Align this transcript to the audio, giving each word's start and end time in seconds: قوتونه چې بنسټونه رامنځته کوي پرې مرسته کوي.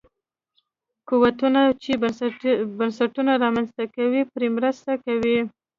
قوتونه 1.07 1.61
چې 1.83 1.91
بنسټونه 2.77 3.31
رامنځته 3.43 3.83
کوي 3.95 4.21
پرې 4.33 4.47
مرسته 4.57 4.91
کوي. 5.05 5.37